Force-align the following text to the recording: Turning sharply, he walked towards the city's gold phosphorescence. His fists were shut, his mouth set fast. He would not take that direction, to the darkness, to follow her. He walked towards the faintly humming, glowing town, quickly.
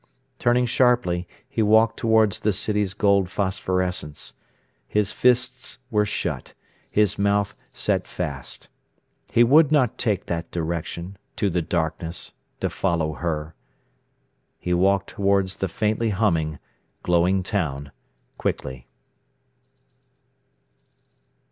Turning 0.39 0.65
sharply, 0.65 1.27
he 1.47 1.61
walked 1.61 1.95
towards 1.95 2.39
the 2.39 2.53
city's 2.53 2.95
gold 2.95 3.29
phosphorescence. 3.29 4.33
His 4.87 5.11
fists 5.11 5.77
were 5.91 6.07
shut, 6.07 6.55
his 6.89 7.19
mouth 7.19 7.53
set 7.71 8.07
fast. 8.07 8.69
He 9.31 9.43
would 9.43 9.71
not 9.71 9.99
take 9.99 10.25
that 10.25 10.49
direction, 10.49 11.19
to 11.35 11.51
the 11.51 11.61
darkness, 11.61 12.33
to 12.61 12.69
follow 12.71 13.13
her. 13.13 13.53
He 14.57 14.73
walked 14.73 15.11
towards 15.11 15.57
the 15.57 15.67
faintly 15.67 16.09
humming, 16.09 16.57
glowing 17.03 17.43
town, 17.43 17.91
quickly. 18.39 18.87